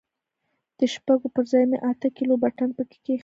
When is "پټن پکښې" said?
2.43-2.97